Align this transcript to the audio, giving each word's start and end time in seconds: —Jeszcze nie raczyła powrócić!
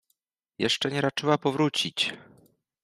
—Jeszcze 0.57 0.91
nie 0.91 1.01
raczyła 1.01 1.37
powrócić! 1.37 2.13